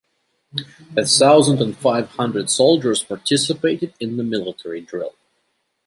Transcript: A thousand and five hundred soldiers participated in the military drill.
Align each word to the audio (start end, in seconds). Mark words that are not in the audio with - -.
A 0.97 1.05
thousand 1.05 1.61
and 1.61 1.77
five 1.77 2.09
hundred 2.13 2.49
soldiers 2.49 3.03
participated 3.03 3.93
in 3.99 4.17
the 4.17 4.23
military 4.23 4.81
drill. 4.81 5.13